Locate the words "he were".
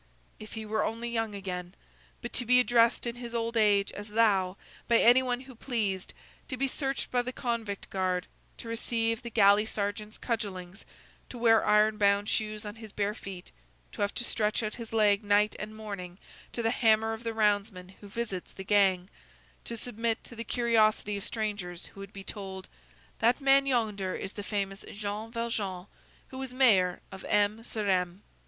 0.53-0.83